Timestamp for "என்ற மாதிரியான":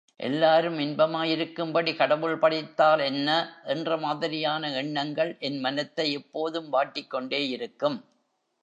3.63-4.71